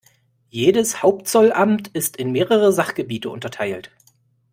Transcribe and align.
Jedes 0.49 1.03
Hauptzollamt 1.03 1.89
ist 1.89 2.17
in 2.17 2.31
mehrere 2.31 2.73
Sachgebiete 2.73 3.29
unterteilt. 3.29 3.91